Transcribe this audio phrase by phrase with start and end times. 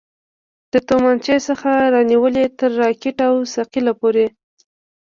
[0.71, 4.25] له تمانچې څخه رانيولې تر راکټ او ثقيله پورې.